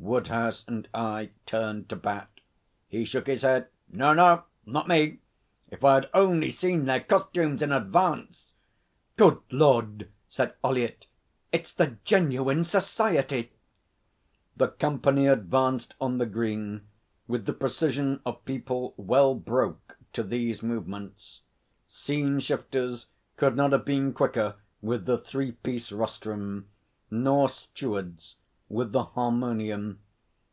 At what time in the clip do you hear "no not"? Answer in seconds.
4.14-4.86